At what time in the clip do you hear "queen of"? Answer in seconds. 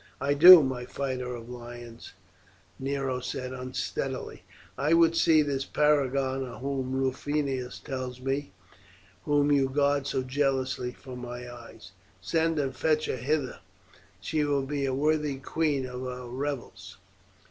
15.37-16.03